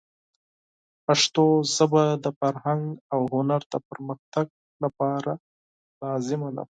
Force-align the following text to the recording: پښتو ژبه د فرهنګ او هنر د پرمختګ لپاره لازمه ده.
پښتو 1.05 1.45
ژبه 1.75 2.03
د 2.23 2.25
فرهنګ 2.39 2.83
او 3.13 3.21
هنر 3.33 3.61
د 3.73 3.75
پرمختګ 3.89 4.47
لپاره 4.83 5.31
لازمه 6.01 6.49
ده. 6.55 6.59